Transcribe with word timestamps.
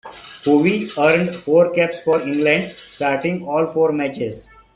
Howey 0.45 0.89
earned 0.97 1.35
four 1.35 1.69
caps 1.75 1.99
for 1.99 2.23
England, 2.23 2.73
starting 2.89 3.45
all 3.47 3.67
four 3.67 3.91
matches. 3.91 4.49